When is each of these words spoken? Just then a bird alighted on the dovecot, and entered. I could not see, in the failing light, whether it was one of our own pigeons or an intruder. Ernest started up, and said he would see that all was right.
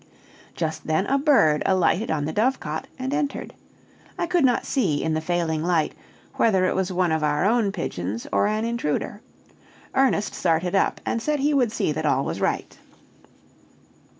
Just 0.55 0.87
then 0.87 1.05
a 1.05 1.19
bird 1.19 1.61
alighted 1.63 2.09
on 2.09 2.25
the 2.25 2.33
dovecot, 2.33 2.87
and 2.97 3.13
entered. 3.13 3.53
I 4.17 4.25
could 4.25 4.43
not 4.43 4.65
see, 4.65 5.03
in 5.03 5.13
the 5.13 5.21
failing 5.21 5.61
light, 5.63 5.93
whether 6.37 6.65
it 6.65 6.73
was 6.75 6.91
one 6.91 7.11
of 7.11 7.21
our 7.23 7.45
own 7.45 7.71
pigeons 7.71 8.25
or 8.33 8.47
an 8.47 8.65
intruder. 8.65 9.21
Ernest 9.93 10.33
started 10.33 10.73
up, 10.73 11.01
and 11.05 11.21
said 11.21 11.39
he 11.39 11.53
would 11.53 11.71
see 11.71 11.91
that 11.91 12.07
all 12.07 12.25
was 12.25 12.41
right. 12.41 12.79